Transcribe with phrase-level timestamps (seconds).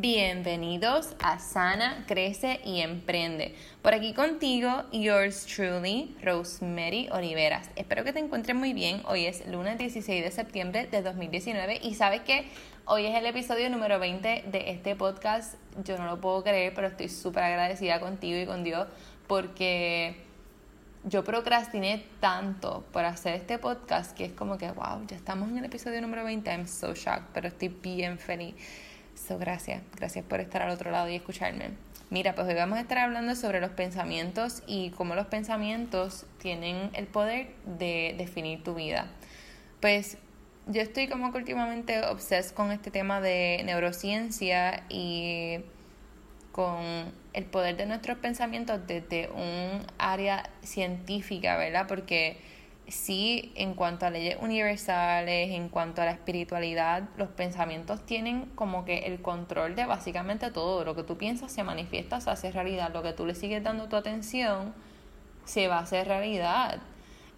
[0.00, 3.56] Bienvenidos a Sana, Crece y Emprende.
[3.82, 7.68] Por aquí contigo, yours truly, Rosemary Oliveras.
[7.74, 9.02] Espero que te encuentres muy bien.
[9.08, 12.46] Hoy es lunes 16 de septiembre de 2019 y sabes que
[12.84, 15.56] hoy es el episodio número 20 de este podcast.
[15.82, 18.86] Yo no lo puedo creer, pero estoy súper agradecida contigo y con Dios
[19.26, 20.14] porque
[21.02, 25.58] yo procrastiné tanto por hacer este podcast que es como que, wow, ya estamos en
[25.58, 26.48] el episodio número 20.
[26.48, 28.54] I'm so shocked, pero estoy bien feliz.
[29.26, 31.70] So, gracias, gracias por estar al otro lado y escucharme.
[32.08, 36.90] Mira, pues hoy vamos a estar hablando sobre los pensamientos y cómo los pensamientos tienen
[36.94, 39.06] el poder de definir tu vida.
[39.80, 40.16] Pues
[40.66, 45.58] yo estoy como que últimamente obses con este tema de neurociencia y
[46.52, 51.86] con el poder de nuestros pensamientos desde un área científica, ¿verdad?
[51.86, 52.38] Porque
[52.88, 58.84] sí, en cuanto a leyes universales, en cuanto a la espiritualidad, los pensamientos tienen como
[58.84, 60.84] que el control de básicamente todo.
[60.84, 62.92] Lo que tú piensas se manifiesta, se hace realidad.
[62.92, 64.74] Lo que tú le sigues dando tu atención
[65.44, 66.80] se va a hacer realidad.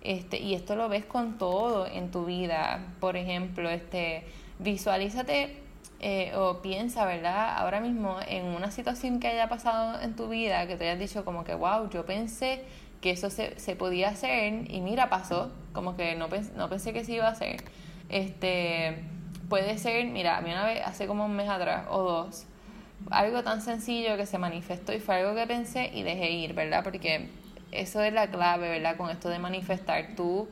[0.03, 2.95] Este, y esto lo ves con todo en tu vida.
[3.01, 4.25] Por ejemplo, este,
[4.59, 5.57] visualízate
[6.01, 7.57] eh, o piensa, ¿verdad?
[7.59, 11.25] Ahora mismo en una situación que haya pasado en tu vida, que te hayas dicho
[11.25, 12.65] como que, wow, yo pensé
[13.01, 17.05] que eso se, se podía hacer y mira, pasó, como que no, no pensé que
[17.05, 17.63] se iba a hacer.
[18.09, 19.03] Este,
[19.49, 22.47] puede ser, mira, a mí una vez, hace como un mes atrás o dos,
[23.11, 26.85] algo tan sencillo que se manifestó y fue algo que pensé y dejé ir, ¿verdad?
[26.85, 27.29] Porque
[27.73, 28.97] eso es la clave, ¿verdad?
[28.97, 30.49] Con esto de manifestar, tú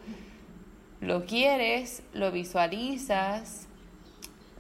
[1.00, 3.67] lo quieres, lo visualizas,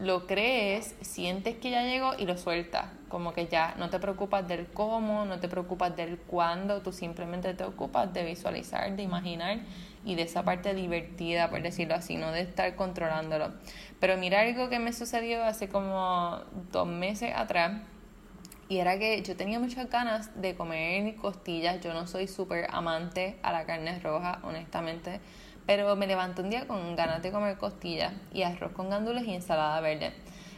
[0.00, 2.86] lo crees, sientes que ya llegó y lo sueltas.
[3.08, 7.54] Como que ya no te preocupas del cómo, no te preocupas del cuándo, tú simplemente
[7.54, 9.60] te ocupas de visualizar, de imaginar
[10.04, 13.52] y de esa parte divertida, por decirlo así, no de estar controlándolo.
[13.98, 17.80] Pero mira algo que me sucedió hace como dos meses atrás.
[18.68, 21.80] Y era que yo tenía muchas ganas de comer costillas.
[21.80, 25.20] Yo no soy súper amante a la carne roja, honestamente
[25.68, 29.34] pero me levanté un día con ganas de comer costillas y arroz con gandules y
[29.34, 30.14] ensalada verde.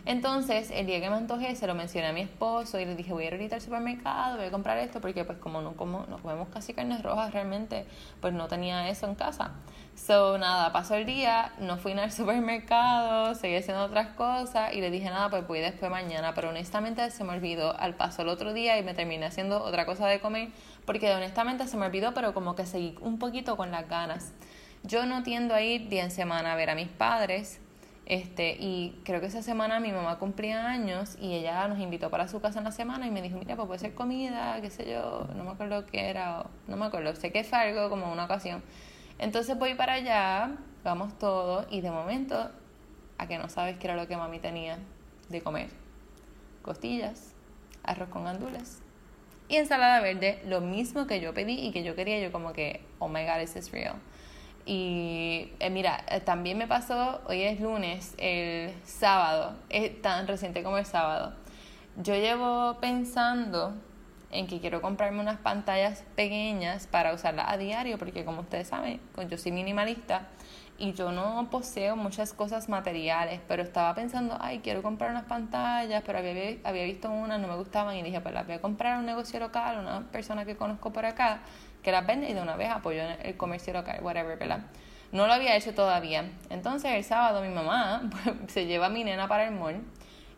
[0.07, 3.13] Entonces, el día que me antojé, se lo mencioné a mi esposo y le dije,
[3.13, 6.07] voy a ir ahorita al supermercado, voy a comprar esto, porque pues como no, como,
[6.07, 7.87] no comemos casi carnes rojas realmente,
[8.21, 9.53] pues no tenía eso en casa.
[9.95, 14.91] So, nada, pasó el día, no fui al supermercado, seguí haciendo otras cosas y le
[14.91, 18.55] dije, nada, pues voy después mañana, pero honestamente se me olvidó al paso el otro
[18.55, 20.49] día y me terminé haciendo otra cosa de comer,
[20.87, 24.33] porque honestamente se me olvidó, pero como que seguí un poquito con las ganas.
[24.83, 27.61] Yo no tiendo a ir día en semana a ver a mis padres.
[28.11, 32.27] Este, y creo que esa semana mi mamá cumplía años y ella nos invitó para
[32.27, 34.91] su casa en la semana y me dijo, mira, pues puede ser comida, qué sé
[34.91, 38.25] yo, no me acuerdo qué era, no me acuerdo, sé que fue algo como una
[38.25, 38.65] ocasión.
[39.21, 42.51] Entonces voy para allá, vamos todos y de momento,
[43.17, 44.79] a que no sabes qué era lo que mami tenía
[45.29, 45.71] de comer.
[46.63, 47.33] Costillas,
[47.85, 48.83] arroz con gandules
[49.49, 52.81] y ensalada verde, lo mismo que yo pedí y que yo quería, yo como que,
[52.99, 53.95] oh my god, this is real.
[54.73, 60.63] Y eh, mira, eh, también me pasó, hoy es lunes, el sábado, es tan reciente
[60.63, 61.33] como el sábado.
[61.97, 63.75] Yo llevo pensando
[64.31, 69.01] en que quiero comprarme unas pantallas pequeñas para usarlas a diario, porque como ustedes saben,
[69.29, 70.29] yo soy minimalista
[70.79, 76.05] y yo no poseo muchas cosas materiales, pero estaba pensando, ay, quiero comprar unas pantallas,
[76.07, 78.95] pero había, había visto unas, no me gustaban y dije, pues las voy a comprar
[78.95, 81.41] a un negocio local, una persona que conozco por acá
[81.83, 84.61] que las vende y de una vez apoyo el comercio local, whatever, ¿verdad?
[85.13, 86.31] No lo había hecho todavía.
[86.51, 88.11] Entonces el sábado mi mamá
[88.49, 89.83] se lleva a mi nena para el mall.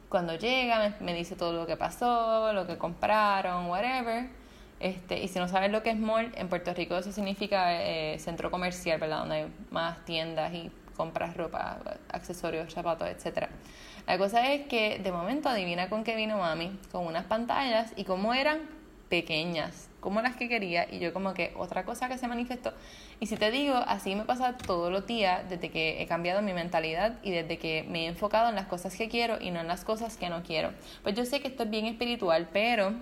[0.08, 4.28] Cuando llega me, dice todo lo que pasó, lo que compraron, whatever.
[4.80, 8.18] Este, y si no sabes lo que es mall, en Puerto Rico eso significa eh,
[8.18, 9.18] centro comercial, ¿verdad?
[9.20, 11.78] Donde hay más tiendas y compras ropa,
[12.08, 13.48] accesorios, zapatos, etc.
[14.06, 18.04] La cosa es que de momento adivina con qué vino mami, con unas pantallas y
[18.04, 18.60] cómo eran
[19.08, 22.74] pequeñas, como las que quería, y yo como que otra cosa que se manifestó.
[23.20, 26.52] Y si te digo, así me pasa todos los días desde que he cambiado mi
[26.52, 29.68] mentalidad y desde que me he enfocado en las cosas que quiero y no en
[29.68, 30.72] las cosas que no quiero.
[31.04, 32.92] Pues yo sé que esto es bien espiritual, pero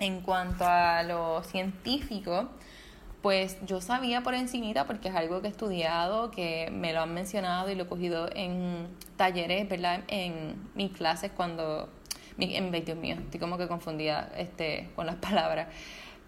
[0.00, 2.48] en cuanto a lo científico,
[3.22, 7.14] pues yo sabía por encimita porque es algo que he estudiado, que me lo han
[7.14, 10.00] mencionado y lo he cogido en talleres, ¿verdad?
[10.08, 11.88] En mis clases cuando
[12.38, 15.68] en, Dios mío, estoy como que confundida este, con las palabras.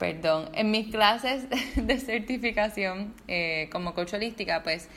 [0.00, 1.44] Perdón, en mis clases
[1.76, 4.88] de certificación eh, como coach holística, pues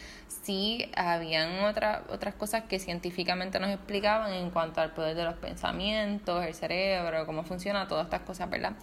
[0.44, 5.36] sí habían otra, otras cosas que científicamente nos explicaban en cuanto al poder de los
[5.36, 8.76] pensamientos, el cerebro, cómo funciona, todas estas cosas, ¿verdad?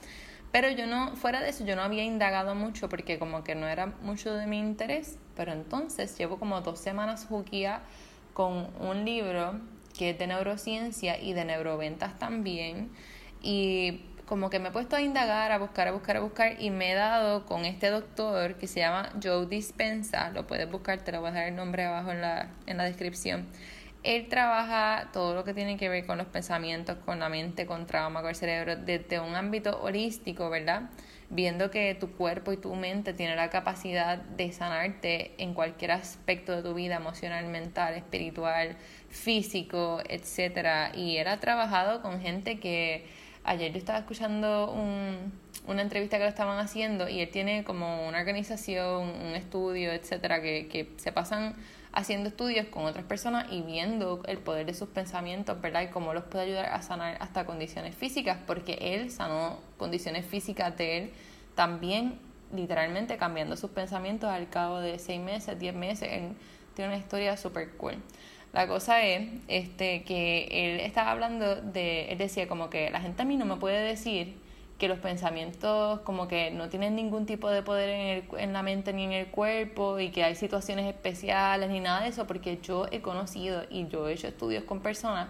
[0.53, 3.67] Pero yo no, fuera de eso, yo no había indagado mucho porque como que no
[3.67, 5.19] era mucho de mi interés.
[5.37, 7.81] Pero entonces llevo como dos semanas juquía
[8.35, 9.59] con un libro
[9.97, 12.91] que es de neurociencia y de neuroventas también.
[13.43, 16.71] Y como que me he puesto a indagar, a buscar, a buscar, a buscar y
[16.71, 21.11] me he dado con este doctor que se llama Joe Dispensa, lo puedes buscar, te
[21.11, 23.49] lo voy a dejar el nombre abajo en la, en la descripción.
[24.05, 27.89] Él trabaja todo lo que tiene que ver con los pensamientos, con la mente, con
[27.89, 30.91] trauma, con el cerebro, desde un ámbito holístico, ¿verdad?
[31.29, 36.55] Viendo que tu cuerpo y tu mente tienen la capacidad de sanarte en cualquier aspecto
[36.55, 38.77] de tu vida, emocional, mental, espiritual,
[39.09, 40.93] físico, etcétera.
[40.95, 45.33] Y él ha trabajado con gente que ayer yo estaba escuchando un,
[45.67, 50.43] una entrevista que lo estaban haciendo y él tiene como una organización, un estudio, etcétera,
[50.43, 51.55] que, que se pasan
[51.93, 55.83] haciendo estudios con otras personas y viendo el poder de sus pensamientos, ¿verdad?
[55.83, 60.77] Y cómo los puede ayudar a sanar hasta condiciones físicas, porque él sanó condiciones físicas
[60.77, 61.11] de él
[61.55, 62.19] también,
[62.55, 66.09] literalmente cambiando sus pensamientos al cabo de seis meses, diez meses.
[66.13, 66.37] Él
[66.75, 67.97] tiene una historia súper cool.
[68.53, 73.23] La cosa es este, que él estaba hablando de, él decía como que la gente
[73.23, 74.35] a mí no me puede decir
[74.79, 78.63] que los pensamientos como que no tienen ningún tipo de poder en, el, en la
[78.63, 82.59] mente ni en el cuerpo y que hay situaciones especiales ni nada de eso, porque
[82.63, 85.29] yo he conocido y yo he hecho estudios con personas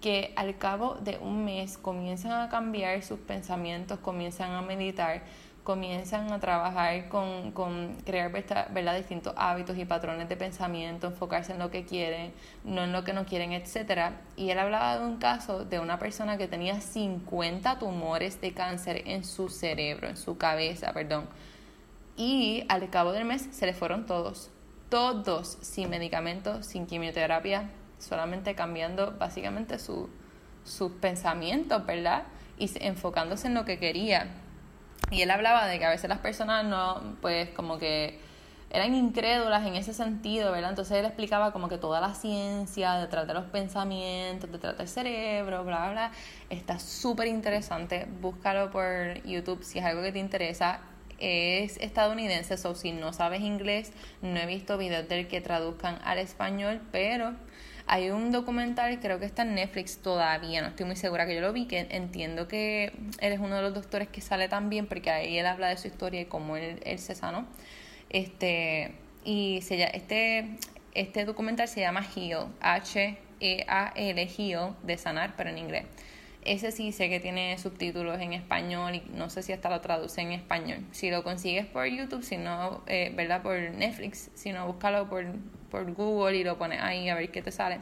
[0.00, 5.22] que al cabo de un mes comienzan a cambiar sus pensamientos, comienzan a meditar,
[5.64, 8.96] comienzan a trabajar con, con crear ¿verdad?
[8.96, 12.32] distintos hábitos y patrones de pensamiento, enfocarse en lo que quieren,
[12.64, 14.12] no en lo que no quieren, etc.
[14.36, 19.02] Y él hablaba de un caso de una persona que tenía 50 tumores de cáncer
[19.06, 21.28] en su cerebro, en su cabeza, perdón.
[22.16, 24.50] Y al cabo del mes se le fueron todos,
[24.88, 30.10] todos, sin medicamentos, sin quimioterapia, solamente cambiando básicamente su,
[30.64, 32.24] sus pensamientos, ¿verdad?
[32.58, 34.41] Y enfocándose en lo que quería.
[35.12, 38.18] Y él hablaba de que a veces las personas no, pues como que
[38.70, 40.70] eran incrédulas en ese sentido, ¿verdad?
[40.70, 45.64] Entonces él explicaba como que toda la ciencia detrás de los pensamientos, detrás del cerebro,
[45.64, 46.12] bla, bla,
[46.48, 48.06] está súper interesante.
[48.22, 50.80] Búscalo por YouTube si es algo que te interesa.
[51.18, 53.92] Es estadounidense, o si no sabes inglés,
[54.22, 57.34] no he visto videos del que traduzcan al español, pero
[57.92, 61.42] hay un documental, creo que está en Netflix todavía, no estoy muy segura que yo
[61.42, 62.90] lo vi, que entiendo que
[63.20, 65.88] él es uno de los doctores que sale también, porque ahí él habla de su
[65.88, 67.46] historia y cómo él, él se sanó.
[68.08, 68.92] Este,
[69.26, 70.56] y se, este,
[70.94, 75.84] este documental se llama Heal, H-E-A-L, Heal, de sanar, pero en inglés.
[76.46, 80.22] Ese sí sé que tiene subtítulos en español y no sé si hasta lo traduce
[80.22, 80.78] en español.
[80.92, 83.42] Si lo consigues por YouTube, si no, eh, ¿verdad?
[83.42, 85.26] Por Netflix, si no, búscalo por,
[85.72, 87.80] por Google y lo pones ahí a ver qué te sale.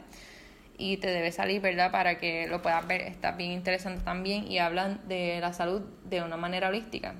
[0.77, 1.91] Y te debe salir, ¿verdad?
[1.91, 3.01] Para que lo puedas ver.
[3.01, 7.13] Está bien interesante también y hablan de la salud de una manera holística.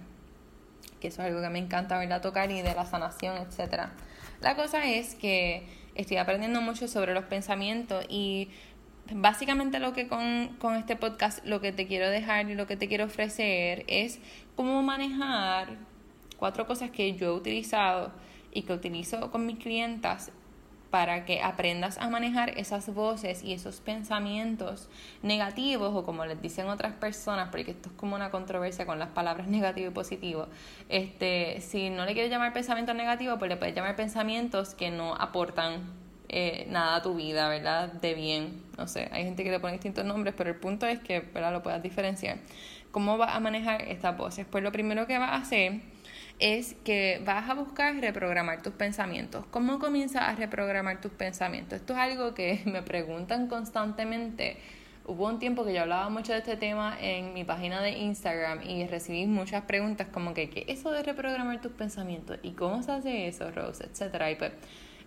[1.00, 2.22] Que eso es algo que me encanta, ¿verdad?
[2.22, 3.92] Tocar y de la sanación, etcétera.
[4.40, 8.50] La cosa es que estoy aprendiendo mucho sobre los pensamientos y
[9.14, 12.78] básicamente lo que con, con, este podcast lo que te quiero dejar y lo que
[12.78, 14.20] te quiero ofrecer es
[14.56, 15.78] cómo manejar
[16.38, 18.14] cuatro cosas que yo he utilizado
[18.54, 20.32] y que utilizo con mis clientas
[20.92, 24.90] para que aprendas a manejar esas voces y esos pensamientos
[25.24, 29.10] negativos o como les dicen otras personas, porque esto es como una controversia con las
[29.10, 30.48] palabras negativo y positivo.
[30.90, 35.16] Este, si no le quieres llamar pensamientos negativos, pues le puedes llamar pensamientos que no
[35.16, 35.82] aportan
[36.28, 37.92] eh, nada a tu vida, ¿verdad?
[37.94, 38.62] De bien.
[38.78, 41.54] No sé, hay gente que le pone distintos nombres, pero el punto es que, ¿verdad?
[41.54, 42.38] Lo puedas diferenciar.
[42.92, 44.46] ¿Cómo vas a manejar estas voces?
[44.50, 45.80] Pues lo primero que vas a hacer
[46.40, 49.46] es que vas a buscar reprogramar tus pensamientos.
[49.52, 51.80] ¿Cómo comienzas a reprogramar tus pensamientos?
[51.80, 54.58] Esto es algo que me preguntan constantemente.
[55.06, 58.62] Hubo un tiempo que yo hablaba mucho de este tema en mi página de Instagram
[58.64, 62.38] y recibí muchas preguntas como que, ¿qué es eso de reprogramar tus pensamientos?
[62.44, 63.84] ¿Y cómo se hace eso, Rose?
[63.84, 64.30] Etcétera.
[64.30, 64.52] Y pues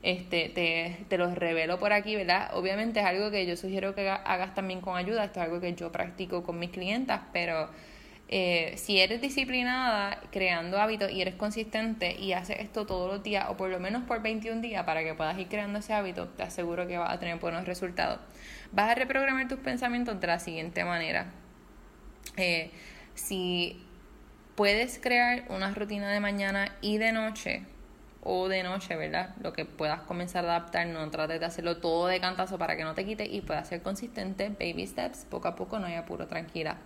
[0.05, 2.51] este, te, te los revelo por aquí, ¿verdad?
[2.55, 5.75] Obviamente es algo que yo sugiero que hagas también con ayuda, esto es algo que
[5.75, 7.71] yo practico con mis clientas, pero
[8.37, 13.47] eh, si eres disciplinada creando hábitos y eres consistente y haces esto todos los días
[13.49, 16.43] o por lo menos por 21 días para que puedas ir creando ese hábito, te
[16.43, 18.19] aseguro que vas a tener buenos resultados.
[18.73, 21.27] Vas a reprogramar tus pensamientos de la siguiente manera.
[22.37, 22.73] Eh,
[23.15, 23.81] si
[24.57, 27.63] puedes crear una rutina de mañana y de noche,
[28.25, 29.37] o de noche, ¿verdad?
[29.43, 32.83] Lo que puedas comenzar a adaptar, no trates de hacerlo todo de cantazo para que
[32.83, 36.27] no te quite y puedas ser consistente, baby steps, poco a poco, no hay apuro,
[36.27, 36.79] tranquila.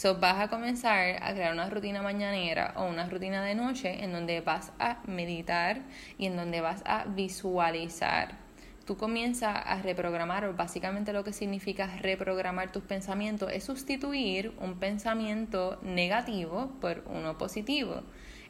[0.00, 4.12] So, vas a comenzar a crear una rutina mañanera o una rutina de noche en
[4.12, 5.82] donde vas a meditar
[6.16, 8.38] y en donde vas a visualizar.
[8.86, 14.78] Tú comienzas a reprogramar, o básicamente lo que significa reprogramar tus pensamientos es sustituir un
[14.78, 18.00] pensamiento negativo por uno positivo.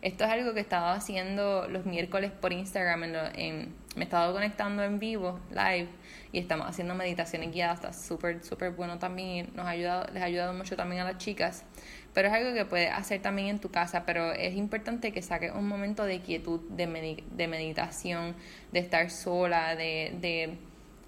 [0.02, 3.02] Esto es algo que estaba haciendo los miércoles por Instagram
[3.34, 5.88] en, me he estado conectando en vivo, live,
[6.32, 10.26] y estamos haciendo meditaciones guiadas, está súper, súper bueno también, nos ha ayudado, les ha
[10.26, 11.64] ayudado mucho también a las chicas,
[12.14, 15.52] pero es algo que puedes hacer también en tu casa, pero es importante que saques
[15.52, 18.36] un momento de quietud, de, de meditación,
[18.72, 20.56] de estar sola, de, de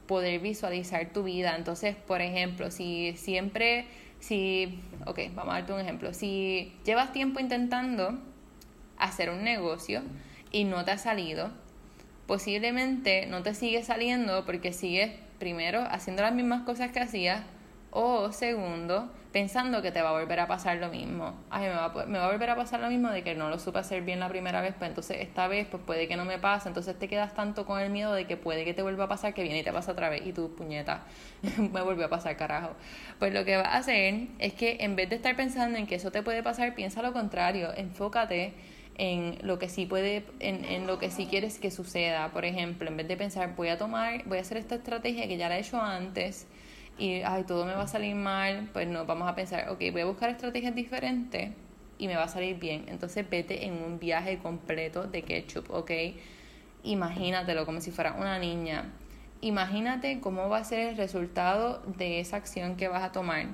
[0.07, 1.55] poder visualizar tu vida.
[1.57, 3.87] Entonces, por ejemplo, si siempre,
[4.19, 8.19] si, ok, vamos a darte un ejemplo, si llevas tiempo intentando
[8.99, 10.03] hacer un negocio
[10.51, 11.51] y no te ha salido,
[12.26, 17.43] posiblemente no te sigue saliendo porque sigues primero haciendo las mismas cosas que hacías
[17.91, 21.35] o segundo pensando que te va a volver a pasar lo mismo.
[21.50, 23.49] Ay, me va, a, me va a volver a pasar lo mismo de que no
[23.49, 26.25] lo supe hacer bien la primera vez, pues entonces esta vez pues puede que no
[26.25, 29.05] me pase, entonces te quedas tanto con el miedo de que puede que te vuelva
[29.05, 31.02] a pasar que viene y te pasa otra vez y tu puñeta
[31.59, 32.71] me volvió a pasar carajo.
[33.19, 35.97] Pues lo que vas a hacer es que en vez de estar pensando en que
[35.97, 38.52] eso te puede pasar, piensa lo contrario, enfócate
[38.97, 42.31] en lo que sí puede, en, en lo que sí quieres que suceda.
[42.33, 45.37] Por ejemplo, en vez de pensar, voy a tomar, voy a hacer esta estrategia que
[45.37, 46.47] ya la he hecho antes
[46.99, 50.03] y ay, todo me va a salir mal, pues no, vamos a pensar, ok, voy
[50.03, 51.51] a buscar estrategias diferentes
[51.99, 52.85] y me va a salir bien.
[52.89, 55.91] Entonces vete en un viaje completo de ketchup, ok.
[56.85, 58.93] Imagínatelo como si fuera una niña.
[59.41, 63.47] Imagínate cómo va a ser el resultado de esa acción que vas a tomar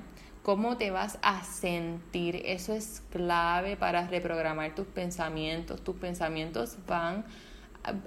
[0.49, 2.41] cómo te vas a sentir.
[2.43, 5.83] Eso es clave para reprogramar tus pensamientos.
[5.83, 7.23] Tus pensamientos van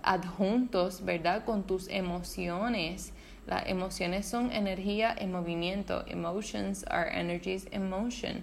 [0.03, 1.45] adjuntos, ¿verdad?
[1.45, 3.13] Con tus emociones.
[3.47, 6.05] Las emociones son energía en movimiento.
[6.09, 8.43] Emotions are energies in motion.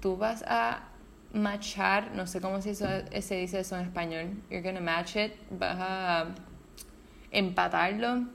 [0.00, 0.84] Tú vas a
[1.32, 4.44] matchar, no sé cómo se, se dice eso en español.
[4.48, 5.32] You're gonna match it.
[5.50, 6.26] Vas a
[7.32, 8.26] empatarlo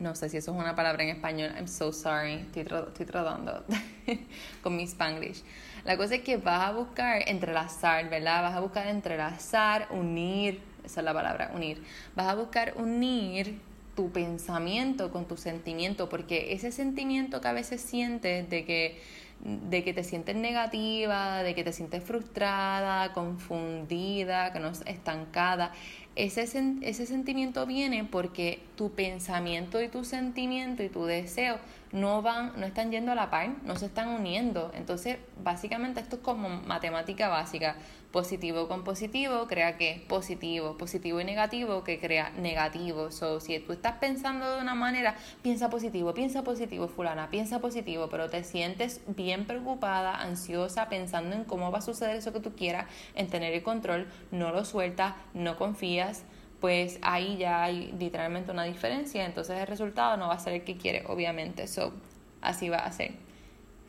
[0.00, 1.50] no sé si eso es una palabra en español.
[1.56, 2.34] I'm so sorry.
[2.34, 3.64] Estoy, estoy tratando
[4.62, 5.42] con mi spanglish.
[5.84, 8.42] La cosa es que vas a buscar entrelazar, ¿verdad?
[8.42, 10.60] Vas a buscar entrelazar, unir.
[10.84, 11.82] Esa es la palabra, unir.
[12.14, 13.58] Vas a buscar unir
[13.96, 19.00] tu pensamiento con tu sentimiento, porque ese sentimiento que a veces sientes de que,
[19.40, 25.72] de que te sientes negativa, de que te sientes frustrada, confundida, que no estancada,
[26.18, 26.42] ese,
[26.82, 31.58] ese sentimiento viene porque tu pensamiento y tu sentimiento y tu deseo
[31.92, 34.72] no van, no están yendo a la par, no se están uniendo.
[34.74, 37.76] Entonces, básicamente esto es como matemática básica.
[38.12, 43.10] Positivo con positivo crea que positivo, positivo y negativo que crea negativo.
[43.10, 48.08] So, si tú estás pensando de una manera, piensa positivo, piensa positivo, fulana, piensa positivo,
[48.08, 52.54] pero te sientes bien preocupada, ansiosa, pensando en cómo va a suceder eso que tú
[52.56, 56.24] quieras, en tener el control, no lo sueltas, no confías
[56.60, 60.64] pues ahí ya hay literalmente una diferencia, entonces el resultado no va a ser el
[60.64, 61.68] que quiere, obviamente.
[61.68, 61.92] So,
[62.40, 63.27] así va a ser.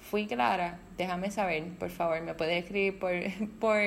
[0.10, 3.12] Fui clara, déjame saber, por favor, me puedes escribir por,
[3.60, 3.80] por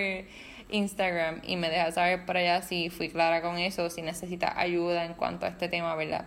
[0.70, 5.04] Instagram y me dejas saber por allá si fui clara con eso, si necesitas ayuda
[5.04, 6.26] en cuanto a este tema, ¿verdad?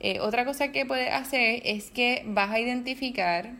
[0.00, 3.52] Eh, otra cosa que puedes hacer es que vas a identificar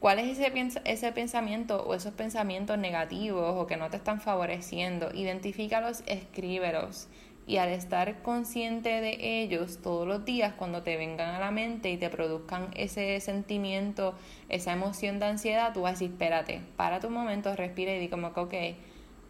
[0.00, 5.10] cuál es ese, ese pensamiento o esos pensamientos negativos o que no te están favoreciendo.
[5.14, 7.08] Identifícalos, escríbelos
[7.46, 11.90] y al estar consciente de ellos todos los días, cuando te vengan a la mente
[11.90, 14.14] y te produzcan ese sentimiento,
[14.48, 18.08] esa emoción de ansiedad, tú vas a decir, espérate, para tu momento, respira y di
[18.08, 18.54] como que, ok,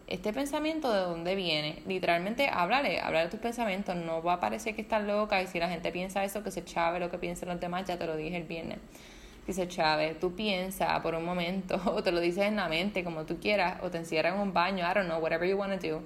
[0.06, 1.82] este pensamiento de dónde viene.
[1.86, 3.96] Literalmente, háblale, háblale tus pensamientos.
[3.96, 6.64] No va a parecer que estás loca y si la gente piensa eso, que se
[6.64, 8.78] chave lo que piensan los demás, ya te lo dije el viernes.
[9.46, 13.24] Dice Chávez, tú piensa por un momento, o te lo dices en la mente, como
[13.24, 15.88] tú quieras, o te encierras en un baño, I don't know, whatever you want to
[15.88, 16.02] do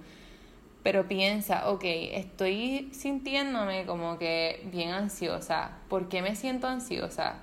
[0.82, 5.78] pero piensa, ok, estoy sintiéndome como que bien ansiosa.
[5.88, 7.40] ¿Por qué me siento ansiosa?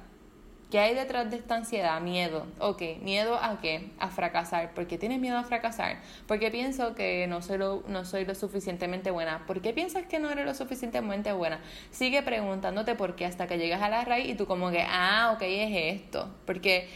[0.71, 2.01] ¿Qué hay detrás de esta ansiedad?
[2.01, 2.47] Miedo.
[2.59, 3.91] Ok, ¿miedo a qué?
[3.99, 4.73] A fracasar.
[4.73, 5.99] ¿Por qué tienes miedo a fracasar?
[6.27, 9.45] Porque pienso que no soy, lo, no soy lo suficientemente buena.
[9.45, 11.61] ¿Por qué piensas que no eres lo suficientemente buena?
[11.91, 15.33] Sigue preguntándote por qué hasta que llegas a la raíz y tú como que, ah,
[15.35, 16.33] ok, es esto.
[16.45, 16.89] Porque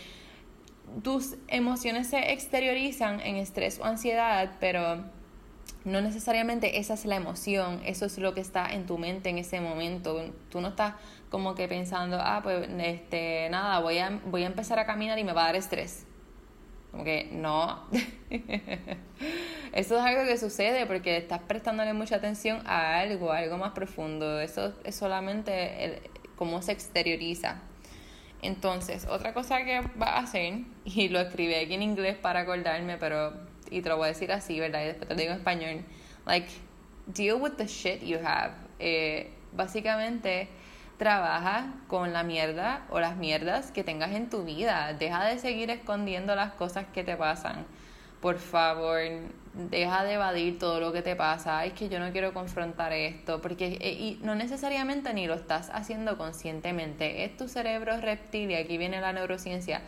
[1.03, 5.03] tus emociones se exteriorizan en estrés o ansiedad, pero
[5.89, 9.38] no necesariamente esa es la emoción, eso es lo que está en tu mente en
[9.38, 10.34] ese momento.
[10.50, 10.96] Tú no estás
[11.29, 15.24] como que pensando, ah, pues este, nada, voy a, voy a empezar a caminar y
[15.24, 16.05] me va a dar estrés.
[16.91, 17.84] Como que no.
[19.74, 24.39] eso es algo que sucede porque estás prestándole mucha atención a algo, algo más profundo.
[24.39, 26.01] Eso es solamente el,
[26.36, 27.62] cómo se exterioriza.
[28.41, 32.98] Entonces, otra cosa que va a hacer, y lo escribí aquí en inglés para acordarme,
[32.98, 33.34] pero
[33.71, 34.83] y te lo voy a decir así, ¿verdad?
[34.83, 35.83] Y después te digo español.
[36.25, 36.49] Like,
[37.07, 38.53] deal with the shit you have.
[38.79, 40.49] Eh, básicamente,
[40.97, 44.93] trabaja con la mierda o las mierdas que tengas en tu vida.
[44.93, 47.65] Deja de seguir escondiendo las cosas que te pasan.
[48.21, 48.99] por favor,
[49.53, 51.63] deja de evadir todo lo que te pasa.
[51.65, 55.69] Es que yo no quiero confrontar esto, porque eh, y no necesariamente ni lo estás
[55.73, 57.23] haciendo conscientemente.
[57.23, 59.81] Es tu cerebro reptil y aquí viene la neurociencia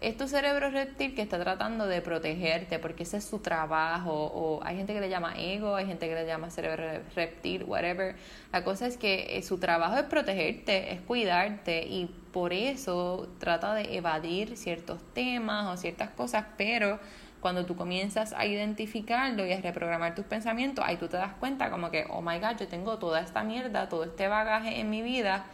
[0.00, 4.60] es tu cerebro reptil que está tratando de protegerte porque ese es su trabajo o
[4.62, 6.84] hay gente que le llama ego, hay gente que le llama cerebro
[7.16, 8.14] reptil, whatever.
[8.52, 13.74] La cosa es que eh, su trabajo es protegerte, es cuidarte y por eso trata
[13.74, 17.00] de evadir ciertos temas o ciertas cosas, pero
[17.40, 21.70] cuando tú comienzas a identificarlo y a reprogramar tus pensamientos, ahí tú te das cuenta
[21.70, 25.02] como que, oh my god, yo tengo toda esta mierda, todo este bagaje en mi
[25.02, 25.46] vida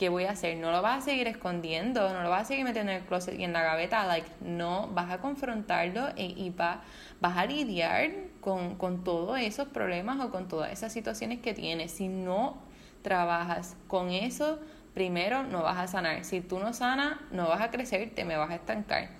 [0.00, 0.56] ¿qué voy a hacer?
[0.56, 3.38] No lo vas a seguir escondiendo, no lo vas a seguir metiendo en el closet
[3.38, 6.80] y en la gaveta, like, no, vas a confrontarlo y, va,
[7.20, 11.92] vas a lidiar con, con todos esos problemas o con todas esas situaciones que tienes.
[11.92, 12.56] Si no
[13.02, 14.58] trabajas con eso,
[14.94, 16.24] primero no vas a sanar.
[16.24, 19.10] Si tú no sanas, no vas a crecer, te me vas a estancar.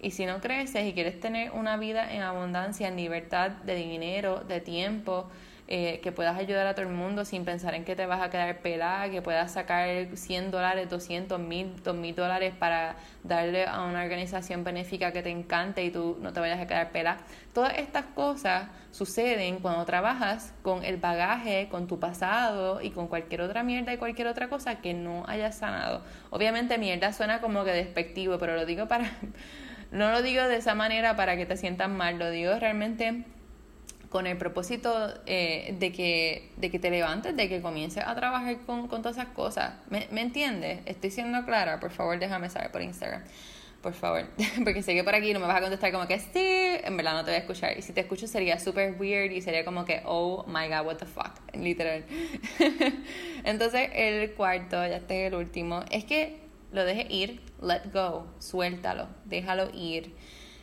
[0.00, 4.40] Y si no creces y quieres tener una vida en abundancia, en libertad de dinero,
[4.40, 5.28] de tiempo,
[5.66, 8.28] eh, que puedas ayudar a todo el mundo sin pensar en que te vas a
[8.28, 13.82] quedar pelada, que puedas sacar 100 dólares, 200 mil, 2 mil dólares para darle a
[13.84, 17.16] una organización benéfica que te encante y tú no te vayas a quedar pelada.
[17.54, 23.40] Todas estas cosas suceden cuando trabajas con el bagaje, con tu pasado y con cualquier
[23.40, 26.02] otra mierda y cualquier otra cosa que no hayas sanado.
[26.28, 29.10] Obviamente mierda suena como que despectivo, pero lo digo para...
[29.92, 33.24] No lo digo de esa manera para que te sientas mal, lo digo realmente
[34.14, 38.58] con el propósito eh, de, que, de que te levantes, de que comiences a trabajar
[38.58, 39.74] con, con todas esas cosas.
[39.90, 40.82] ¿Me, ¿Me entiendes?
[40.86, 43.24] Estoy siendo clara, por favor déjame saber por Instagram.
[43.82, 44.24] Por favor,
[44.64, 46.30] porque sé que por aquí no me vas a contestar como que sí,
[46.84, 47.76] en verdad no te voy a escuchar.
[47.76, 50.96] Y si te escucho sería súper weird y sería como que, oh my god, what
[50.98, 52.04] the fuck, literal.
[53.42, 56.38] Entonces, el cuarto, ya este es el último, es que
[56.70, 60.14] lo dejes ir, let go, suéltalo, déjalo ir.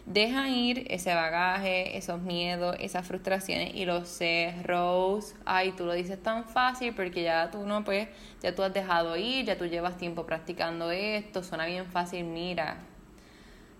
[0.05, 5.93] Deja ir ese bagaje, esos miedos, esas frustraciones y lo sé, Rose, ay, tú lo
[5.93, 8.07] dices tan fácil porque ya tú no, pues,
[8.41, 12.77] ya tú has dejado ir, ya tú llevas tiempo practicando esto, suena bien fácil, mira,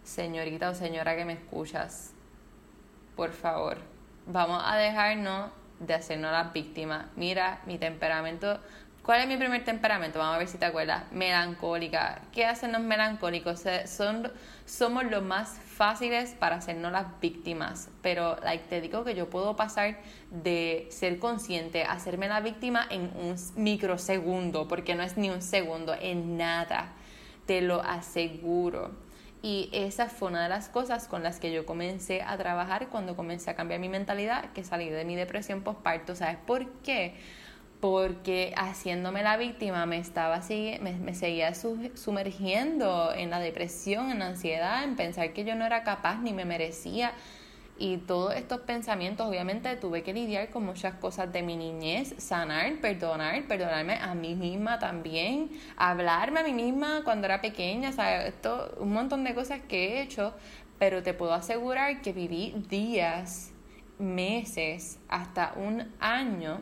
[0.03, 2.13] señorita o señora que me escuchas,
[3.15, 3.77] por favor,
[4.27, 7.07] vamos a dejarnos de hacernos las víctimas.
[7.15, 8.59] Mira, mi temperamento
[9.03, 10.19] ¿Cuál es mi primer temperamento?
[10.19, 11.11] Vamos a ver si te acuerdas.
[11.11, 12.21] Melancólica.
[12.31, 13.63] ¿Qué hacen los melancólicos?
[13.85, 14.31] Son,
[14.65, 17.89] somos los más fáciles para hacernos las víctimas.
[18.03, 19.97] Pero like, te digo que yo puedo pasar
[20.29, 25.41] de ser consciente a hacerme la víctima en un microsegundo, porque no es ni un
[25.41, 26.93] segundo, en nada.
[27.47, 28.91] Te lo aseguro.
[29.41, 33.15] Y esa fue una de las cosas con las que yo comencé a trabajar cuando
[33.15, 36.15] comencé a cambiar mi mentalidad, que salí de mi depresión postparto.
[36.15, 37.15] ¿Sabes por qué?
[37.81, 44.27] Porque haciéndome la víctima me estaba me, me seguía sumergiendo en la depresión, en la
[44.27, 47.11] ansiedad, en pensar que yo no era capaz ni me merecía.
[47.79, 52.71] Y todos estos pensamientos, obviamente, tuve que lidiar con muchas cosas de mi niñez, sanar,
[52.79, 58.75] perdonar, perdonarme a mí misma también, hablarme a mí misma cuando era pequeña, o esto,
[58.79, 60.35] un montón de cosas que he hecho,
[60.77, 63.51] pero te puedo asegurar que viví días,
[63.97, 66.61] meses, hasta un año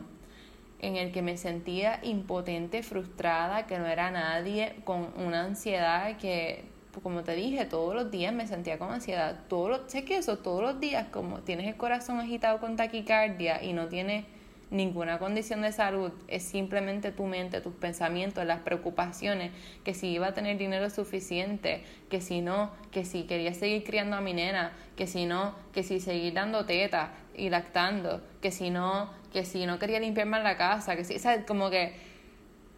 [0.82, 6.64] en el que me sentía impotente, frustrada, que no era nadie, con una ansiedad que,
[7.02, 9.40] como te dije, todos los días me sentía con ansiedad.
[9.48, 13.62] Todos los, sé que eso, todos los días, como tienes el corazón agitado con taquicardia
[13.62, 14.24] y no tienes
[14.70, 19.50] ninguna condición de salud, es simplemente tu mente, tus pensamientos, las preocupaciones,
[19.84, 24.16] que si iba a tener dinero suficiente, que si no, que si quería seguir criando
[24.16, 28.70] a mi nena, que si no, que si seguir dando teta y lactando, que si
[28.70, 31.44] no, que si no quería limpiar más la casa, que si, ¿sabes?
[31.46, 31.94] Como que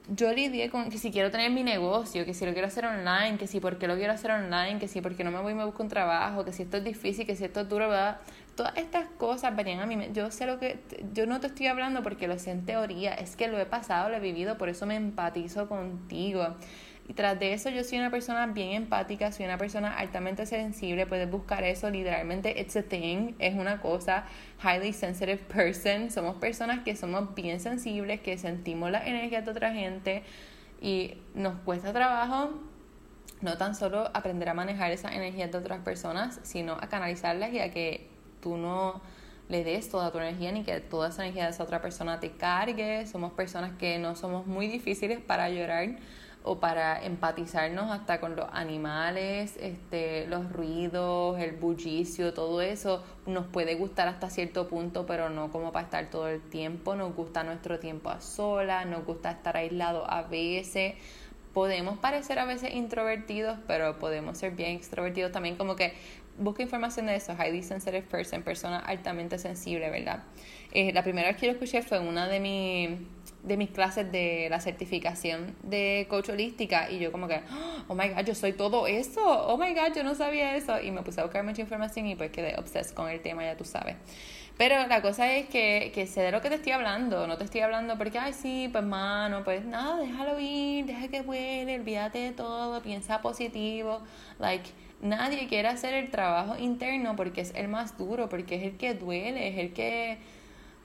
[0.08, 3.38] yo lidié con que si quiero tener mi negocio, que si lo quiero hacer online,
[3.38, 5.54] que si por qué lo quiero hacer online, que si porque no me voy y
[5.54, 8.18] me busco un trabajo, que si esto es difícil, que si esto es duro, ¿verdad?
[8.56, 9.96] Todas estas cosas venían a mí.
[10.12, 10.78] Yo sé lo que.
[11.12, 14.10] Yo no te estoy hablando porque lo sé en teoría, es que lo he pasado,
[14.10, 16.56] lo he vivido, por eso me empatizo contigo.
[17.08, 21.06] Y tras de eso yo soy una persona bien empática, soy una persona altamente sensible,
[21.06, 24.24] puedes buscar eso literalmente, it's a thing, es una cosa,
[24.62, 29.72] highly sensitive person, somos personas que somos bien sensibles, que sentimos la energía de otra
[29.72, 30.22] gente
[30.80, 32.60] y nos cuesta trabajo
[33.40, 37.58] no tan solo aprender a manejar esa energía de otras personas, sino a canalizarlas y
[37.58, 38.11] a que
[38.42, 39.00] tú no
[39.48, 42.32] le des toda tu energía ni que toda esa energía de esa otra persona te
[42.32, 43.06] cargue.
[43.06, 45.96] Somos personas que no somos muy difíciles para llorar
[46.44, 53.46] o para empatizarnos hasta con los animales, este, los ruidos, el bullicio, todo eso nos
[53.46, 56.96] puede gustar hasta cierto punto, pero no como para estar todo el tiempo.
[56.96, 60.94] Nos gusta nuestro tiempo a solas, nos gusta estar aislados a veces.
[61.54, 65.92] Podemos parecer a veces introvertidos, pero podemos ser bien extrovertidos también, como que
[66.38, 70.22] busca información de eso, highly sensitive person, persona altamente sensible, ¿verdad?
[70.72, 73.06] Eh, la primera vez que lo escuché fue una de, mi,
[73.42, 77.40] de mis clases de la certificación de coach holística y yo como que,
[77.88, 80.90] oh my god, yo soy todo eso, oh my god, yo no sabía eso y
[80.90, 83.64] me puse a buscar mucha información y pues quedé obses con el tema, ya tú
[83.64, 83.96] sabes.
[84.58, 87.44] Pero la cosa es que, que sé de lo que te estoy hablando, no te
[87.44, 92.18] estoy hablando porque, ay, sí, pues mano, pues nada, déjalo ir, deja que vuele, olvídate
[92.18, 94.02] de todo, piensa positivo,
[94.38, 98.76] like, nadie quiere hacer el trabajo interno porque es el más duro, porque es el
[98.76, 100.18] que duele, es el que...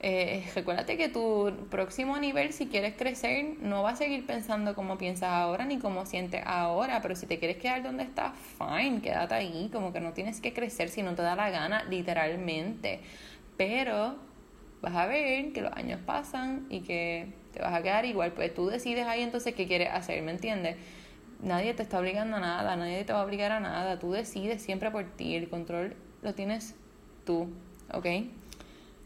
[0.00, 4.96] Eh, recuérdate que tu próximo nivel, si quieres crecer, no va a seguir pensando como
[4.96, 9.34] piensas ahora ni como sientes ahora, pero si te quieres quedar donde estás, fine, quédate
[9.34, 13.00] ahí, como que no tienes que crecer si no te da la gana, literalmente.
[13.58, 14.16] Pero
[14.80, 18.54] vas a ver que los años pasan y que te vas a quedar igual, pues
[18.54, 20.76] tú decides ahí entonces qué quieres hacer, ¿me entiendes?
[21.42, 24.62] Nadie te está obligando a nada, nadie te va a obligar a nada, tú decides
[24.62, 26.74] siempre por ti, el control lo tienes
[27.24, 27.48] tú,
[27.92, 28.06] ¿ok?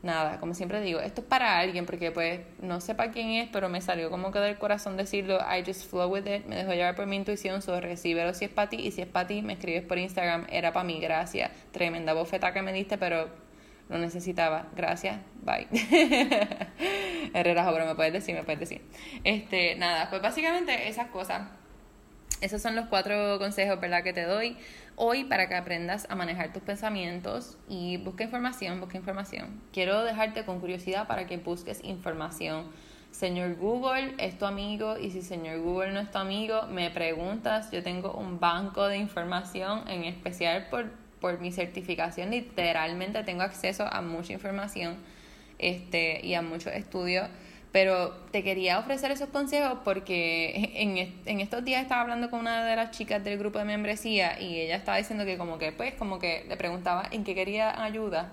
[0.02, 3.48] Nada, como siempre digo, esto es para alguien porque pues no sé para quién es,
[3.52, 6.72] pero me salió como que del corazón decirlo, I just flow with it, me dejo
[6.72, 9.42] llevar por mi intuición, so recibelo si es para ti y si es para ti
[9.42, 13.28] me escribes por Instagram, era para mí, gracias, tremenda bofeta que me diste, pero
[13.88, 15.68] lo necesitaba, gracias, bye.
[17.35, 18.83] Herrera, pero me puedes decir, me puedes decir.
[19.25, 21.42] Este, nada, pues básicamente esas cosas
[22.42, 24.57] esos son los cuatro consejos, ¿verdad?, que te doy
[24.97, 29.62] hoy para que aprendas a manejar tus pensamientos y busca información, busca información.
[29.73, 32.66] Quiero dejarte con curiosidad para que busques información.
[33.12, 37.71] Señor Google es tu amigo y si señor Google no es tu amigo, me preguntas.
[37.71, 40.90] Yo tengo un banco de información, en especial por,
[41.22, 42.30] por mi certificación.
[42.30, 44.98] Literalmente tengo acceso a mucha información
[45.58, 47.30] este, y a muchos estudios
[47.72, 52.64] pero te quería ofrecer esos consejos porque en, en estos días estaba hablando con una
[52.64, 55.94] de las chicas del grupo de membresía y ella estaba diciendo que como que pues
[55.94, 58.32] como que le preguntaba en qué quería ayuda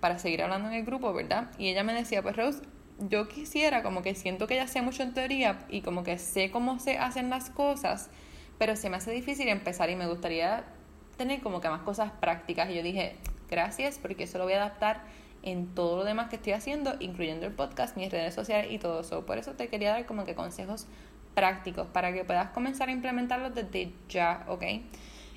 [0.00, 1.50] para seguir hablando en el grupo, ¿verdad?
[1.56, 2.62] Y ella me decía, pues Rose,
[2.98, 6.50] yo quisiera como que siento que ya sé mucho en teoría y como que sé
[6.50, 8.10] cómo se hacen las cosas,
[8.58, 10.64] pero se me hace difícil empezar y me gustaría
[11.20, 12.70] tener como que más cosas prácticas.
[12.70, 13.16] Y yo dije,
[13.50, 15.02] gracias porque eso lo voy a adaptar
[15.42, 19.00] en todo lo demás que estoy haciendo, incluyendo el podcast, mis redes sociales y todo
[19.00, 19.26] eso.
[19.26, 20.86] Por eso te quería dar como que consejos
[21.34, 24.64] prácticos para que puedas comenzar a implementarlos desde ya, ¿ok?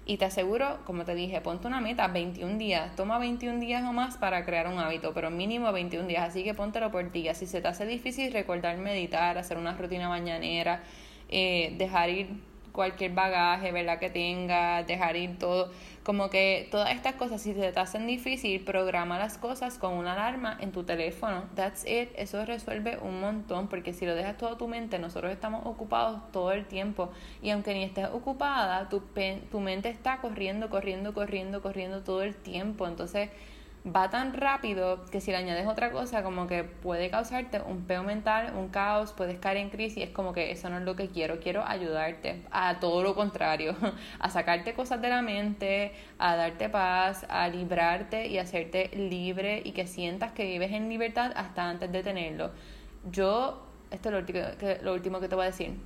[0.05, 2.95] Y te aseguro, como te dije, ponte una meta, 21 días.
[2.95, 6.29] Toma 21 días o más para crear un hábito, pero mínimo 21 días.
[6.29, 7.35] Así que póntelo por día.
[7.35, 10.81] Si se te hace difícil recordar meditar, hacer una rutina mañanera,
[11.27, 13.99] eh, dejar ir cualquier bagaje, ¿verdad?
[13.99, 15.71] Que tengas, dejar ir todo.
[16.03, 20.57] Como que todas estas cosas, si te hacen difícil, programa las cosas con una alarma
[20.59, 21.45] en tu teléfono.
[21.55, 22.09] That's it.
[22.17, 26.29] Eso resuelve un montón, porque si lo dejas todo a tu mente, nosotros estamos ocupados
[26.33, 27.11] todo el tiempo.
[27.41, 29.01] Y aunque ni estés ocupada, tu,
[29.49, 32.85] tu mente está corriendo, corriendo, corriendo, corriendo todo el tiempo.
[32.87, 33.29] Entonces,
[33.85, 38.03] va tan rápido que si le añades otra cosa como que puede causarte un peo
[38.03, 41.09] mental, un caos, puedes caer en crisis, es como que eso no es lo que
[41.09, 43.75] quiero, quiero ayudarte a todo lo contrario,
[44.19, 49.71] a sacarte cosas de la mente, a darte paz, a librarte y hacerte libre y
[49.73, 52.51] que sientas que vives en libertad hasta antes de tenerlo.
[53.11, 55.77] Yo, esto es lo último que, lo último que te voy a decir,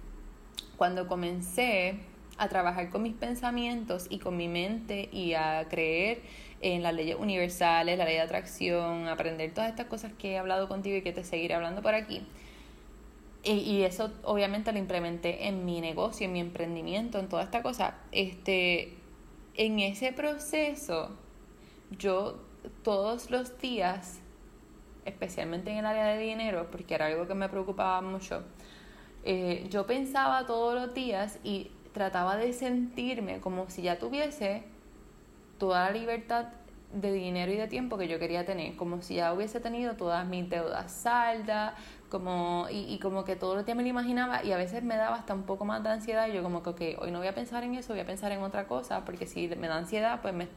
[0.77, 1.99] cuando comencé
[2.37, 6.21] a trabajar con mis pensamientos y con mi mente y a creer
[6.61, 10.67] en las leyes universales, la ley de atracción, aprender todas estas cosas que he hablado
[10.67, 12.25] contigo y que te seguiré hablando por aquí.
[13.43, 17.95] Y, eso obviamente lo implementé en mi negocio, en mi emprendimiento, en toda esta cosa.
[18.11, 18.93] Este,
[19.55, 21.15] en ese proceso,
[21.91, 22.39] yo
[22.83, 24.19] todos los días,
[25.05, 28.43] especialmente en el área de dinero, porque era algo que me preocupaba mucho,
[29.23, 34.63] eh, yo pensaba todos los días y trataba de sentirme como si ya tuviese
[35.57, 36.47] toda la libertad
[36.93, 40.25] de dinero y de tiempo que yo quería tener, como si ya hubiese tenido todas
[40.25, 41.73] mis deudas saldas,
[42.09, 44.95] como, y, y como que todo lo que me lo imaginaba y a veces me
[44.95, 47.35] daba hasta un poco más de ansiedad y yo como que, hoy no voy a
[47.35, 50.33] pensar en eso, voy a pensar en otra cosa, porque si me da ansiedad, pues
[50.33, 50.47] me,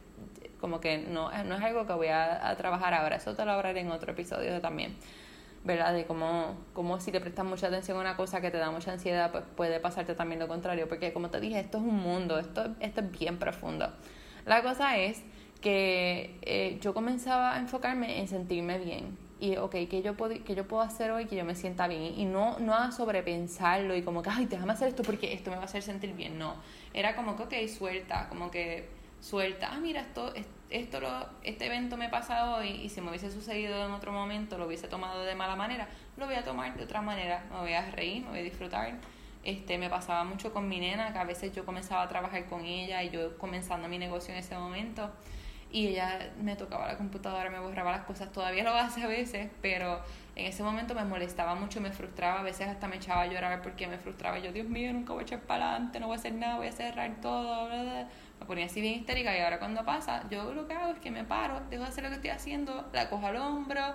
[0.61, 3.81] como que no, no es algo que voy a, trabajar ahora, eso te lo hablaré
[3.81, 4.97] en otro episodio también.
[5.63, 5.93] ¿verdad?
[5.93, 8.93] De cómo, cómo si te prestas mucha atención a una cosa que te da mucha
[8.93, 12.39] ansiedad, pues puede pasarte también lo contrario, porque como te dije, esto es un mundo,
[12.39, 13.93] esto, esto es bien profundo.
[14.47, 15.23] La cosa es
[15.61, 19.19] que eh, yo comenzaba a enfocarme en sentirme bien.
[19.41, 22.19] Y, ok, ¿qué yo, puedo, que yo puedo hacer hoy que yo me sienta bien?
[22.19, 25.57] Y no, no a sobrepensarlo y como que, ay, déjame hacer esto porque esto me
[25.57, 26.39] va a hacer sentir bien.
[26.39, 26.57] No,
[26.93, 28.89] era como que, ok, suelta, como que
[29.21, 30.33] suelta, ah, mira, esto,
[30.71, 31.11] esto lo,
[31.43, 34.89] este evento me pasa hoy y si me hubiese sucedido en otro momento, lo hubiese
[34.89, 38.23] tomado de mala manera, lo voy a tomar de otra manera, me voy a reír,
[38.23, 38.95] me voy a disfrutar
[39.43, 42.65] este, me pasaba mucho con mi nena, que a veces yo comenzaba a trabajar con
[42.65, 45.11] ella y yo comenzando mi negocio en ese momento.
[45.73, 49.51] y ella me tocaba la computadora, me borraba las cosas, todavía lo hace a veces,
[49.63, 50.01] pero
[50.37, 53.63] en ese momento me molestaba mucho, me frustraba, a veces hasta me echaba a llorar
[53.63, 56.19] porque me frustraba, yo Dios mío, nunca voy a echar para adelante, no voy a
[56.19, 60.25] hacer nada, voy a cerrar todo, me ponía así bien histérica y ahora cuando pasa,
[60.31, 62.89] yo lo que hago es que me paro, dejo de hacer lo que estoy haciendo,
[62.93, 63.95] la cojo al hombro,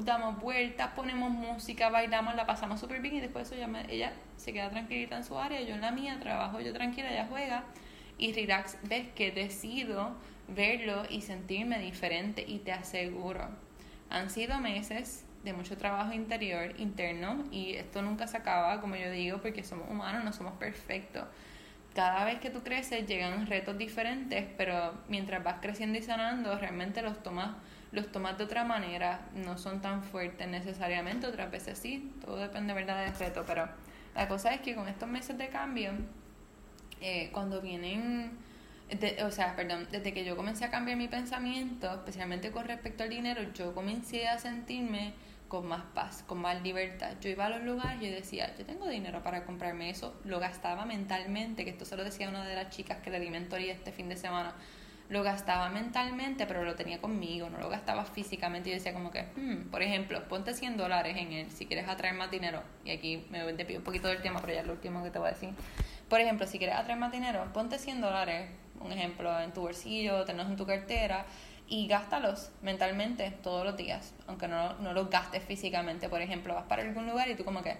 [0.00, 3.54] damos vueltas, ponemos música, bailamos, la pasamos súper bien y después eso
[3.88, 7.26] ella se queda tranquilita en su área, yo en la mía, trabajo yo tranquila, ella
[7.28, 7.64] juega
[8.18, 10.16] y relax, ves que decido
[10.48, 13.48] verlo y sentirme diferente y te aseguro,
[14.10, 19.10] han sido meses de mucho trabajo interior, interno, y esto nunca se acaba, como yo
[19.10, 21.24] digo, porque somos humanos, no somos perfectos.
[21.94, 27.02] Cada vez que tú creces llegan retos diferentes, pero mientras vas creciendo y sanando, realmente
[27.02, 27.56] los tomas,
[27.92, 32.74] los tomas de otra manera, no son tan fuertes necesariamente, otras veces sí, todo depende
[32.74, 33.68] verdad del reto, pero
[34.14, 35.92] la cosa es que con estos meses de cambio,
[37.00, 38.38] eh, cuando vienen
[39.24, 43.10] o sea, perdón, desde que yo comencé a cambiar mi pensamiento, especialmente con respecto al
[43.10, 45.12] dinero, yo comencé a sentirme
[45.48, 47.14] con más paz, con más libertad.
[47.20, 50.86] Yo iba a los lugares y decía, yo tengo dinero para comprarme eso, lo gastaba
[50.86, 53.92] mentalmente, que esto se lo decía una de las chicas que le di mentoría este
[53.92, 54.54] fin de semana,
[55.08, 58.70] lo gastaba mentalmente, pero lo tenía conmigo, no lo gastaba físicamente.
[58.70, 62.14] Y decía como que, hmm, por ejemplo, ponte 100 dólares en él si quieres atraer
[62.14, 62.62] más dinero.
[62.84, 65.18] Y aquí me voy un poquito del tema, pero ya es lo último que te
[65.18, 65.50] voy a decir.
[66.08, 70.24] Por ejemplo, si quieres atraer más dinero, ponte 100 dólares un ejemplo, en tu bolsillo,
[70.24, 71.26] tenerlos en tu cartera
[71.68, 76.08] y gástalos mentalmente todos los días, aunque no, no los gastes físicamente.
[76.08, 77.76] Por ejemplo, vas para algún lugar y tú como que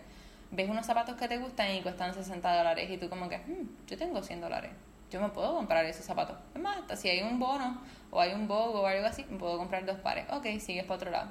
[0.51, 3.87] ves unos zapatos que te gustan y cuestan 60 dólares y tú como que, hmm,
[3.87, 4.71] yo tengo 100 dólares,
[5.11, 6.37] yo me puedo comprar esos zapatos.
[6.55, 9.39] Es más, hasta si hay un bono o hay un bogo o algo así, me
[9.39, 10.27] puedo comprar dos pares.
[10.31, 11.31] Ok, sigues para otro lado.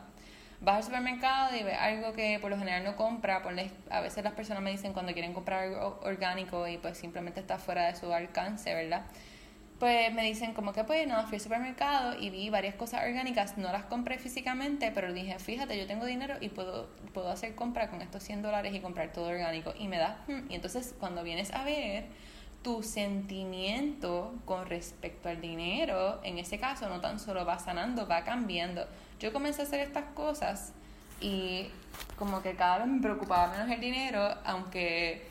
[0.59, 3.43] Vas al supermercado y ves algo que por lo general no compra,
[3.91, 7.59] a veces las personas me dicen cuando quieren comprar algo orgánico y pues simplemente está
[7.59, 9.05] fuera de su alcance, ¿verdad?
[9.79, 13.57] pues me dicen como que pues no, fui al supermercado y vi varias cosas orgánicas,
[13.57, 17.89] no las compré físicamente, pero dije, fíjate, yo tengo dinero y puedo, puedo hacer compra
[17.89, 21.23] con estos 100 dólares y comprar todo orgánico y me da, hmm, y entonces cuando
[21.23, 22.05] vienes a ver
[22.63, 28.23] tu sentimiento con respecto al dinero, en ese caso no tan solo va sanando, va
[28.23, 28.85] cambiando.
[29.19, 30.73] Yo comencé a hacer estas cosas
[31.21, 31.69] y
[32.17, 35.27] como que cada vez me preocupaba menos el dinero, aunque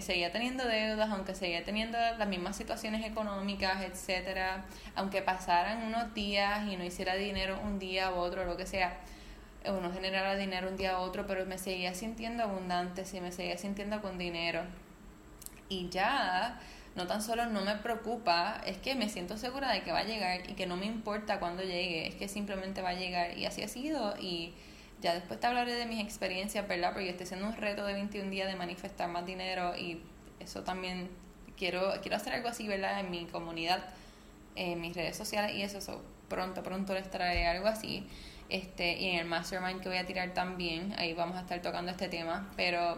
[0.00, 6.66] seguía teniendo deudas, aunque seguía teniendo las mismas situaciones económicas, etcétera, aunque pasaran unos días
[6.68, 8.98] y no hiciera dinero un día u otro, lo que sea,
[9.66, 13.32] o no generara dinero un día u otro, pero me seguía sintiendo abundante, sí, me
[13.32, 14.62] seguía sintiendo con dinero.
[15.68, 16.60] Y ya,
[16.94, 20.04] no tan solo no me preocupa, es que me siento segura de que va a
[20.04, 23.44] llegar y que no me importa cuándo llegue, es que simplemente va a llegar y
[23.44, 24.54] así ha sido y
[25.02, 26.92] ya después te hablaré de mis experiencias, ¿verdad?
[26.92, 30.00] Porque estoy haciendo un reto de 21 días de manifestar más dinero y
[30.40, 31.10] eso también
[31.56, 33.00] quiero, quiero hacer algo así, ¿verdad?
[33.00, 33.84] En mi comunidad,
[34.54, 38.06] en mis redes sociales y eso, eso pronto, pronto les traeré algo así.
[38.48, 41.90] Este, y en el mastermind que voy a tirar también, ahí vamos a estar tocando
[41.90, 42.96] este tema, pero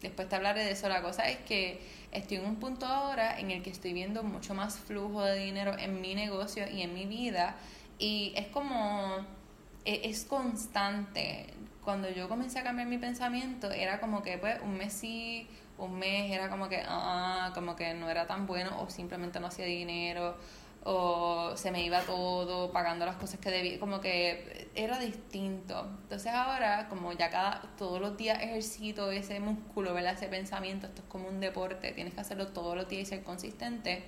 [0.00, 0.88] después te hablaré de eso.
[0.88, 1.80] La cosa es que
[2.12, 5.76] estoy en un punto ahora en el que estoy viendo mucho más flujo de dinero
[5.78, 7.56] en mi negocio y en mi vida
[7.98, 9.26] y es como
[9.84, 11.46] e, es constante.
[11.84, 15.98] Cuando yo comencé a cambiar mi pensamiento, era como que pues un mes sí, un
[15.98, 19.64] mes era como que, ah, como que no era tan bueno o simplemente no hacía
[19.64, 20.36] dinero
[20.90, 25.86] o se me iba todo pagando las cosas que debía, como que era distinto.
[26.04, 30.14] Entonces ahora, como ya cada, todos los días ejercito ese músculo, ¿verdad?
[30.14, 33.22] Ese pensamiento, esto es como un deporte, tienes que hacerlo todos los días y ser
[33.22, 34.02] consistente,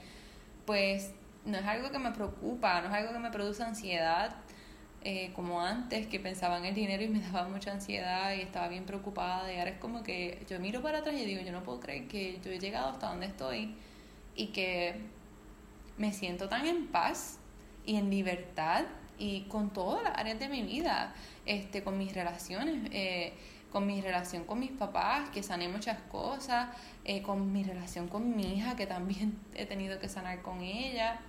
[0.64, 1.12] pues
[1.45, 4.37] no es algo que me preocupa, no es algo que me produce ansiedad,
[5.03, 8.69] eh, como antes, que pensaba en el dinero y me daba mucha ansiedad y estaba
[8.69, 9.53] bien preocupada.
[9.53, 12.09] Y ahora es como que yo miro para atrás y digo, yo no puedo creer
[12.09, 13.75] que yo he llegado hasta donde estoy
[14.35, 15.19] y que
[16.00, 17.38] me siento tan en paz
[17.84, 18.84] y en libertad
[19.18, 21.12] y con todas las áreas de mi vida,
[21.44, 23.34] este, con mis relaciones, eh,
[23.70, 26.70] con mi relación con mis papás, que sané muchas cosas,
[27.04, 31.20] eh, con mi relación con mi hija, que también he tenido que sanar con ella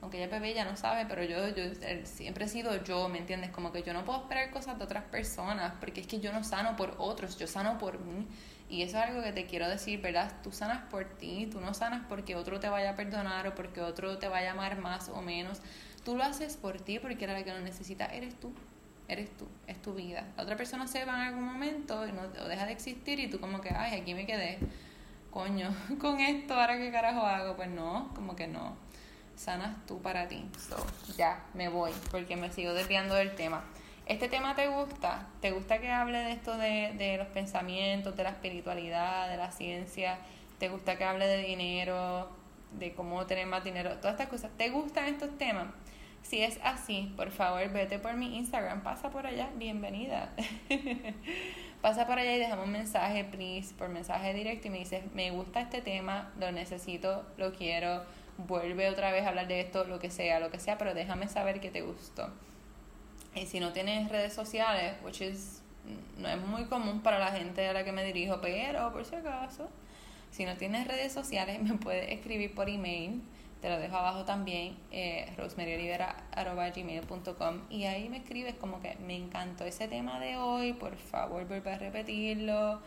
[0.00, 1.64] aunque ella bebé ya no sabe, pero yo, yo
[2.04, 3.50] siempre he sido yo, ¿me entiendes?
[3.50, 6.44] Como que yo no puedo esperar cosas de otras personas, porque es que yo no
[6.44, 8.26] sano por otros, yo sano por mí.
[8.68, 10.32] Y eso es algo que te quiero decir, ¿verdad?
[10.42, 13.80] Tú sanas por ti, tú no sanas porque otro te vaya a perdonar o porque
[13.80, 15.60] otro te vaya a amar más o menos.
[16.04, 18.52] Tú lo haces por ti porque era la que lo necesita, eres tú.
[19.08, 20.26] Eres tú, es tu vida.
[20.36, 23.30] La otra persona se va en algún momento y no, o deja de existir y
[23.30, 24.58] tú como que, ay, aquí me quedé.
[25.30, 27.56] Coño, con esto, ¿ahora qué carajo hago?
[27.56, 28.76] Pues no, como que no
[29.34, 30.44] sanas tú para ti.
[30.68, 30.76] So,
[31.16, 33.64] ya, me voy porque me sigo desviando del tema.
[34.08, 35.26] ¿Este tema te gusta?
[35.42, 39.52] ¿Te gusta que hable de esto de, de los pensamientos, de la espiritualidad, de la
[39.52, 40.18] ciencia?
[40.58, 42.30] ¿Te gusta que hable de dinero,
[42.72, 43.98] de cómo tener más dinero?
[43.98, 44.50] Todas estas cosas.
[44.56, 45.66] ¿Te gustan estos temas?
[46.22, 50.30] Si es así, por favor, vete por mi Instagram, pasa por allá, bienvenida.
[51.82, 55.30] pasa por allá y déjame un mensaje, please, por mensaje directo y me dices, me
[55.32, 58.04] gusta este tema, lo necesito, lo quiero,
[58.38, 61.28] vuelve otra vez a hablar de esto, lo que sea, lo que sea, pero déjame
[61.28, 62.32] saber que te gustó.
[63.34, 65.62] Y si no tienes redes sociales, which is,
[66.16, 69.16] no es muy común para la gente a la que me dirijo, pero por si
[69.16, 69.68] acaso,
[70.30, 73.22] si no tienes redes sociales, me puedes escribir por email
[73.60, 75.28] te lo dejo abajo también, eh,
[77.70, 81.72] y ahí me escribes como que me encantó ese tema de hoy, por favor vuelve
[81.72, 82.80] a repetirlo,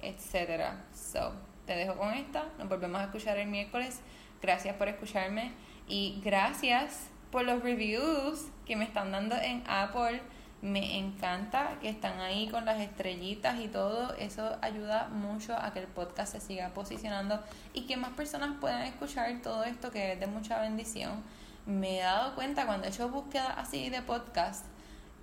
[0.00, 0.84] etcétera.
[0.94, 1.32] So,
[1.66, 4.00] te dejo con esta, nos volvemos a escuchar el miércoles.
[4.40, 5.52] Gracias por escucharme
[5.88, 10.20] y gracias por los reviews que me están dando en Apple
[10.62, 14.14] me encanta que están ahí con las estrellitas y todo.
[14.14, 18.82] Eso ayuda mucho a que el podcast se siga posicionando y que más personas puedan
[18.82, 21.22] escuchar todo esto que es de mucha bendición.
[21.66, 24.66] Me he dado cuenta cuando he hecho búsquedas así de podcast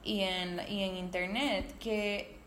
[0.04, 2.40] y en, y en internet que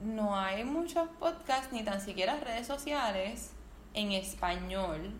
[0.00, 3.52] no hay muchos podcasts ni tan siquiera redes sociales
[3.94, 5.12] en español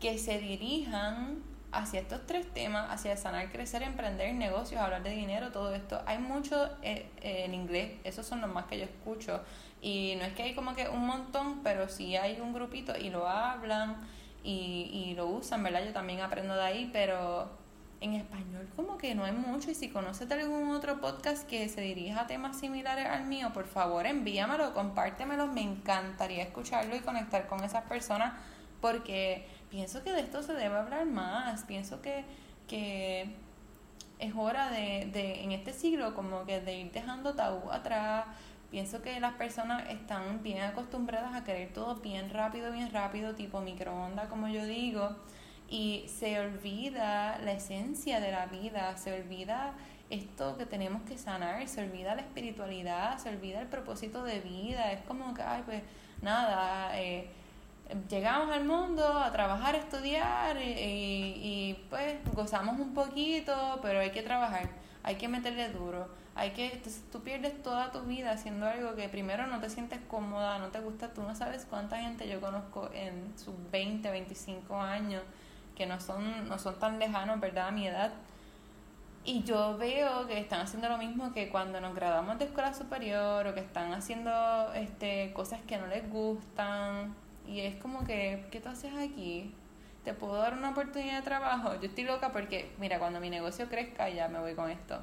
[0.00, 1.42] que se dirijan
[1.74, 6.00] hacia estos tres temas, hacia sanar, crecer, emprender negocios, hablar de dinero, todo esto.
[6.06, 9.40] Hay mucho eh, eh, en inglés, esos son los más que yo escucho.
[9.80, 13.10] Y no es que hay como que un montón, pero sí hay un grupito y
[13.10, 13.96] lo hablan
[14.42, 15.84] y, y lo usan, ¿verdad?
[15.84, 17.50] Yo también aprendo de ahí, pero
[18.00, 19.70] en español como que no hay mucho.
[19.70, 23.50] Y si conoces de algún otro podcast que se dirija a temas similares al mío,
[23.52, 25.46] por favor envíamelo, compártemelo.
[25.48, 28.34] Me encantaría escucharlo y conectar con esas personas
[28.80, 32.24] porque pienso que de esto se debe hablar más, pienso que,
[32.68, 33.28] que
[34.20, 38.24] es hora de, de, en este siglo, como que de ir dejando tabú atrás.
[38.70, 43.62] Pienso que las personas están bien acostumbradas a querer todo bien rápido, bien rápido, tipo
[43.62, 45.16] microondas, como yo digo,
[45.68, 49.72] y se olvida la esencia de la vida, se olvida
[50.08, 54.92] esto que tenemos que sanar, se olvida la espiritualidad, se olvida el propósito de vida,
[54.92, 55.82] es como que, ay, pues
[56.22, 57.28] nada, eh,
[58.08, 64.22] llegamos al mundo a trabajar, a estudiar y, pues gozamos un poquito, pero hay que
[64.22, 64.70] trabajar,
[65.02, 69.46] hay que meterle duro, hay que, tú pierdes toda tu vida haciendo algo que primero
[69.46, 73.32] no te sientes cómoda, no te gusta, tú no sabes cuánta gente yo conozco en
[73.38, 75.22] sus 20, 25 años
[75.76, 77.68] que no son, no son tan lejanos, ¿verdad?
[77.68, 78.12] A mi edad.
[79.26, 83.46] Y yo veo que están haciendo lo mismo que cuando nos graduamos de escuela superior
[83.46, 84.30] o que están haciendo
[84.74, 87.14] este, cosas que no les gustan
[87.46, 89.54] y es como que, ¿qué tú haces aquí?
[90.04, 91.74] ¿Te puedo dar una oportunidad de trabajo?
[91.80, 95.00] Yo estoy loca porque, mira, cuando mi negocio crezca, ya me voy con esto.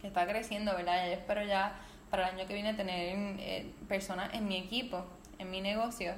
[0.00, 1.06] Que está creciendo, ¿verdad?
[1.06, 5.04] Yo espero ya para el año que viene tener eh, personas en mi equipo,
[5.38, 6.14] en mi negocio.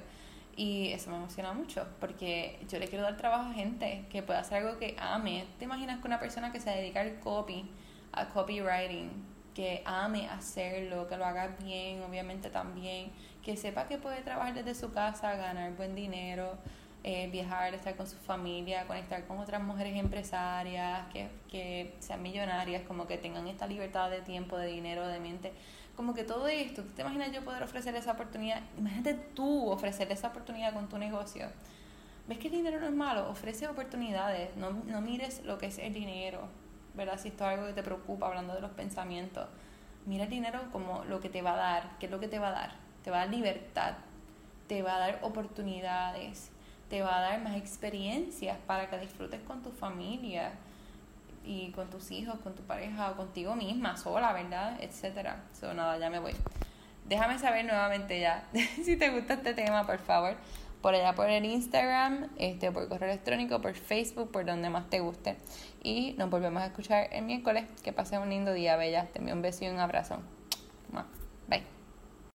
[0.56, 4.40] Y eso me emociona mucho, porque yo le quiero dar trabajo a gente que pueda
[4.40, 5.46] hacer algo que ame.
[5.58, 7.68] ¿Te imaginas que una persona que se dedica al copy,
[8.12, 13.12] a copywriting, que ame hacerlo, que lo haga bien, obviamente también,
[13.42, 16.58] que sepa que puede trabajar desde su casa, ganar buen dinero,
[17.04, 22.82] eh, viajar, estar con su familia, conectar con otras mujeres empresarias, que, que sean millonarias,
[22.82, 25.52] como que tengan esta libertad de tiempo, de dinero, de mente.
[25.96, 28.62] Como que todo esto, ¿tú te imaginas yo poder ofrecer esa oportunidad?
[28.76, 31.46] Imagínate tú ofrecer esa oportunidad con tu negocio.
[32.26, 33.28] ¿Ves que el dinero no es malo?
[33.28, 36.48] Ofrece oportunidades, no, no mires lo que es el dinero,
[36.94, 37.18] ¿verdad?
[37.18, 39.48] Si esto es algo que te preocupa, hablando de los pensamientos.
[40.06, 41.98] Mira el dinero como lo que te va a dar.
[41.98, 42.84] ¿Qué es lo que te va a dar?
[43.04, 43.94] te va a dar libertad,
[44.66, 46.50] te va a dar oportunidades,
[46.88, 50.52] te va a dar más experiencias para que disfrutes con tu familia
[51.44, 54.78] y con tus hijos, con tu pareja o contigo misma, sola, ¿verdad?
[54.80, 55.44] Etcétera.
[55.52, 56.32] So, nada, ya me voy.
[57.06, 58.48] Déjame saber nuevamente ya
[58.82, 60.34] si te gusta este tema, por favor.
[60.80, 65.00] Por allá por el Instagram, este, por correo electrónico, por Facebook, por donde más te
[65.00, 65.36] guste.
[65.84, 67.66] Y nos volvemos a escuchar el miércoles.
[67.84, 69.06] Que pases un lindo día, bella.
[69.12, 70.18] Te envío un beso y un abrazo.
[71.46, 71.73] Bye.